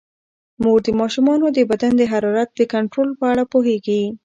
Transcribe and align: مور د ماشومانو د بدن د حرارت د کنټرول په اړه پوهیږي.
مور 0.63 0.79
د 0.85 0.87
ماشومانو 1.01 1.45
د 1.57 1.59
بدن 1.69 1.91
د 1.97 2.01
حرارت 2.11 2.49
د 2.55 2.61
کنټرول 2.73 3.09
په 3.19 3.25
اړه 3.31 3.43
پوهیږي. 3.51 4.03